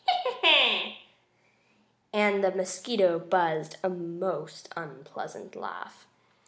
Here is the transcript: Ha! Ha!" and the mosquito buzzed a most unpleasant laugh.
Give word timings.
Ha! 0.07 0.39
Ha!" 0.41 0.95
and 2.11 2.43
the 2.43 2.49
mosquito 2.49 3.19
buzzed 3.19 3.77
a 3.83 3.89
most 3.91 4.67
unpleasant 4.75 5.55
laugh. 5.55 6.07